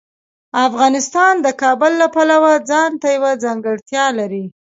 [0.67, 4.45] افغانستان د کابل له پلوه ځانته یوه ځانګړتیا لري.